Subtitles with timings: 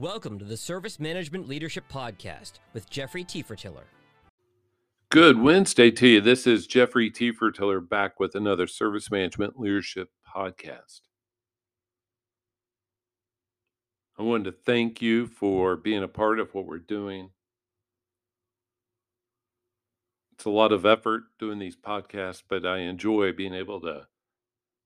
[0.00, 3.84] Welcome to the Service Management Leadership Podcast with Jeffrey Tefertiller.
[5.10, 6.20] Good Wednesday to you.
[6.22, 11.00] This is Jeffrey Tefertiller back with another Service Management Leadership Podcast.
[14.18, 17.32] I wanted to thank you for being a part of what we're doing.
[20.32, 24.06] It's a lot of effort doing these podcasts, but I enjoy being able to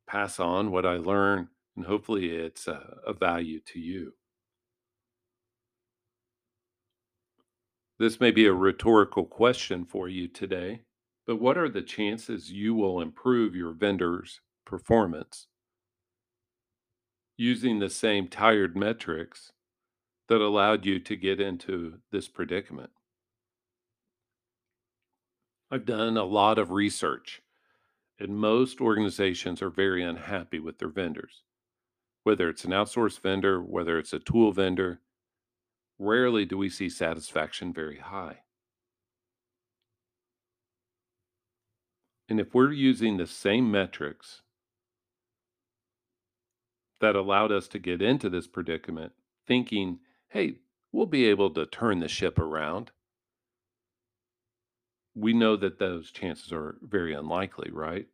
[0.09, 4.15] pass on what I learn, and hopefully it's uh, a, a value to you.
[7.99, 10.83] This may be a rhetorical question for you today,
[11.27, 15.47] but what are the chances you will improve your vendor's performance
[17.37, 19.53] using the same tired metrics
[20.29, 22.91] that allowed you to get into this predicament?
[25.71, 27.43] I've done a lot of research,
[28.19, 31.43] and most organizations are very unhappy with their vendors.
[32.25, 35.01] Whether it's an outsourced vendor, whether it's a tool vendor,
[35.99, 38.39] rarely do we see satisfaction very high.
[42.29, 44.43] And if we're using the same metrics
[47.01, 49.13] that allowed us to get into this predicament,
[49.47, 50.57] thinking, hey,
[50.91, 52.93] we'll be able to turn the ship around,
[55.15, 58.07] we know that those chances are very unlikely, right?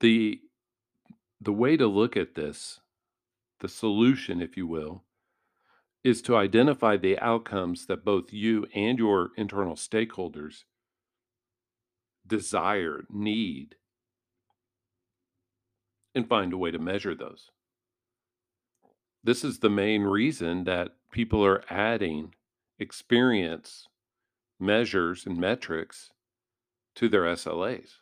[0.00, 0.40] The
[1.40, 2.80] the way to look at this
[3.60, 5.04] the solution, if you will,
[6.04, 10.64] is to identify the outcomes that both you and your internal stakeholders
[12.26, 13.76] desire, need,
[16.14, 17.50] and find a way to measure those.
[19.24, 22.34] This is the main reason that people are adding
[22.78, 23.88] experience
[24.60, 26.12] measures and metrics
[26.94, 27.96] to their SLAs.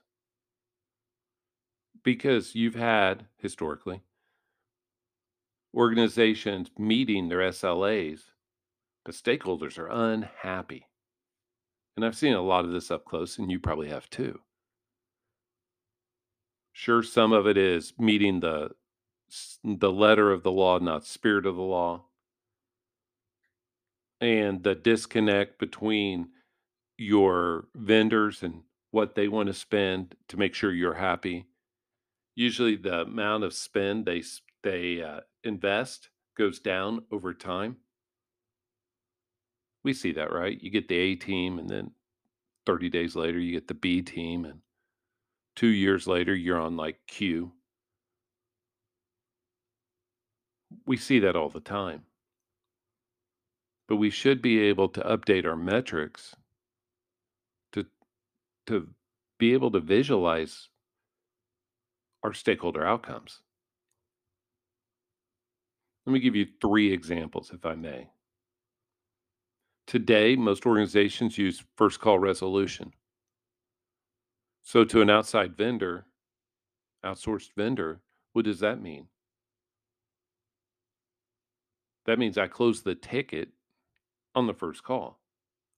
[2.03, 4.03] Because you've had historically
[5.75, 8.21] organizations meeting their SLAs,
[9.05, 10.87] but stakeholders are unhappy.
[11.97, 14.41] And I've seen a lot of this up close, and you probably have too.
[16.73, 18.71] Sure, some of it is meeting the
[19.65, 22.05] the letter of the law, not spirit of the law.
[24.21, 26.29] And the disconnect between
[26.97, 31.47] your vendors and what they want to spend to make sure you're happy.
[32.37, 34.23] Usually the amount of spend they
[34.65, 37.77] they uh, invest goes down over time.
[39.85, 40.61] We see that, right?
[40.61, 41.93] You get the A team, and then
[42.67, 44.61] 30 days later, you get the B team, and
[45.55, 47.53] two years later, you're on like Q.
[50.87, 52.03] We see that all the time.
[53.87, 56.35] But we should be able to update our metrics
[57.73, 57.85] to,
[58.67, 58.89] to
[59.39, 60.71] be able to visualize
[62.23, 63.43] our stakeholder outcomes.
[66.07, 68.09] Let me give you three examples, if I may.
[69.87, 72.93] Today, most organizations use first call resolution.
[74.63, 76.07] So, to an outside vendor,
[77.05, 78.01] outsourced vendor,
[78.33, 79.09] what does that mean?
[82.07, 83.51] That means I close the ticket
[84.35, 85.21] on the first call.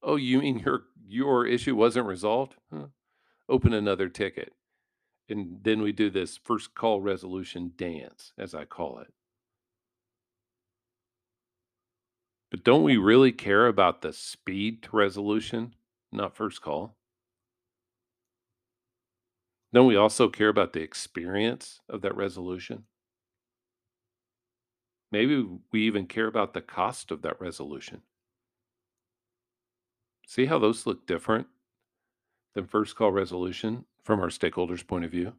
[0.03, 2.57] Oh, you mean your your issue wasn't resolved?
[2.73, 2.87] Huh.
[3.49, 4.53] Open another ticket.
[5.29, 9.13] And then we do this first call resolution dance, as I call it.
[12.51, 15.75] But don't we really care about the speed to resolution,
[16.13, 16.97] not first call?
[19.73, 22.85] Don't we also care about the experience of that resolution?
[25.11, 28.03] Maybe we even care about the cost of that resolution.
[30.27, 31.47] See how those look different
[32.55, 35.35] than first call resolution from our stakeholders' point of view?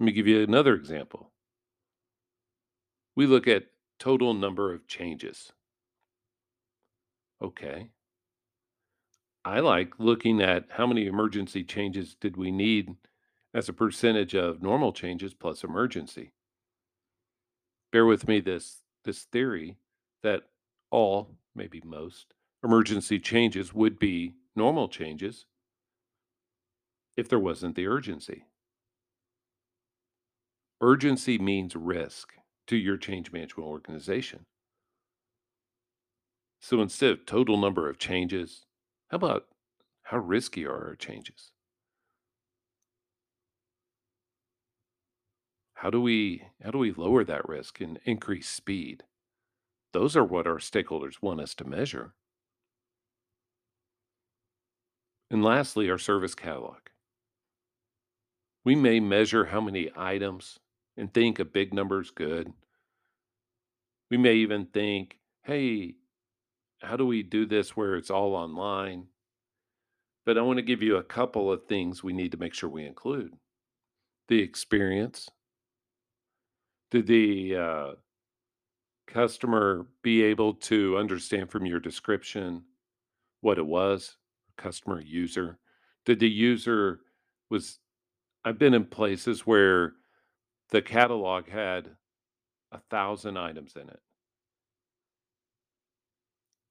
[0.00, 1.30] Let me give you another example.
[3.14, 3.66] We look at
[4.02, 5.52] total number of changes.
[7.40, 7.86] Okay.
[9.44, 12.96] I like looking at how many emergency changes did we need
[13.54, 16.32] as a percentage of normal changes plus emergency.
[17.92, 19.76] Bear with me this this theory
[20.24, 20.48] that
[20.90, 22.34] all, maybe most,
[22.64, 25.46] emergency changes would be normal changes
[27.16, 28.46] if there wasn't the urgency.
[30.80, 32.34] Urgency means risk
[32.66, 34.46] to your change management organization.
[36.60, 38.66] So instead of total number of changes,
[39.08, 39.46] how about
[40.04, 41.50] how risky are our changes?
[45.74, 49.02] How do we how do we lower that risk and increase speed?
[49.92, 52.14] Those are what our stakeholders want us to measure.
[55.28, 56.78] And lastly, our service catalog.
[58.64, 60.60] We may measure how many items
[60.96, 62.52] and think a big number is good.
[64.10, 65.94] We may even think, hey,
[66.82, 69.06] how do we do this where it's all online?
[70.24, 72.68] But I want to give you a couple of things we need to make sure
[72.68, 73.32] we include
[74.28, 75.28] the experience.
[76.90, 77.90] Did the uh,
[79.06, 82.64] customer be able to understand from your description
[83.40, 84.16] what it was?
[84.56, 85.58] Customer user.
[86.04, 87.00] Did the user
[87.50, 87.78] was
[88.44, 89.94] I've been in places where
[90.72, 91.90] the catalog had
[92.72, 94.00] a thousand items in it.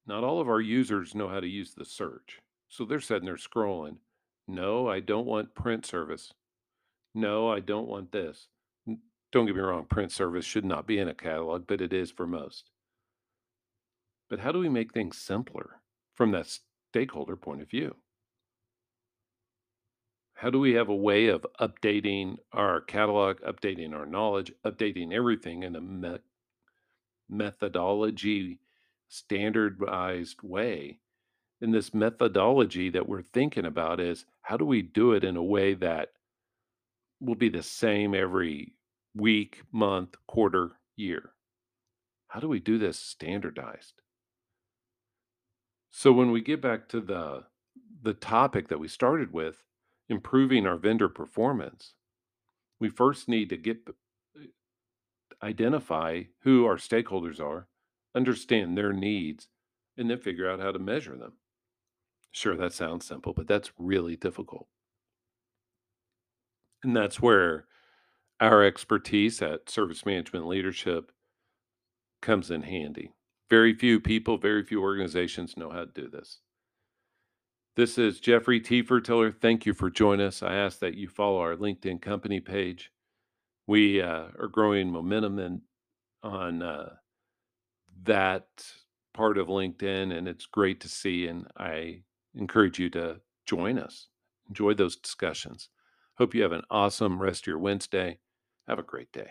[0.07, 2.39] Not all of our users know how to use the search.
[2.67, 3.97] So they're sitting there scrolling.
[4.47, 6.33] No, I don't want print service.
[7.13, 8.47] No, I don't want this.
[9.31, 12.11] Don't get me wrong, print service should not be in a catalog, but it is
[12.11, 12.71] for most.
[14.29, 15.81] But how do we make things simpler
[16.15, 16.47] from that
[16.91, 17.95] stakeholder point of view?
[20.41, 25.61] How do we have a way of updating our catalog, updating our knowledge, updating everything
[25.61, 26.17] in a me-
[27.29, 28.57] methodology
[29.07, 30.97] standardized way?
[31.61, 35.43] And this methodology that we're thinking about is how do we do it in a
[35.43, 36.13] way that
[37.19, 38.73] will be the same every
[39.13, 41.33] week, month, quarter, year?
[42.29, 44.01] How do we do this standardized?
[45.91, 47.43] So when we get back to the
[48.01, 49.63] the topic that we started with,
[50.11, 51.95] improving our vendor performance,
[52.79, 54.41] we first need to get uh,
[55.43, 57.67] identify who our stakeholders are,
[58.15, 59.47] understand their needs,
[59.97, 61.33] and then figure out how to measure them.
[62.31, 64.67] Sure, that sounds simple, but that's really difficult.
[66.83, 67.65] And that's where
[68.39, 71.11] our expertise at service management leadership
[72.21, 73.11] comes in handy.
[73.49, 76.39] Very few people, very few organizations know how to do this.
[77.77, 78.83] This is Jeffrey T.
[78.83, 80.43] Thank you for joining us.
[80.43, 82.91] I ask that you follow our LinkedIn company page.
[83.65, 85.61] We uh, are growing momentum in,
[86.21, 86.95] on uh,
[88.03, 88.47] that
[89.13, 91.27] part of LinkedIn, and it's great to see.
[91.27, 92.01] And I
[92.35, 94.09] encourage you to join us.
[94.49, 95.69] Enjoy those discussions.
[96.17, 98.19] Hope you have an awesome rest of your Wednesday.
[98.67, 99.29] Have a great day.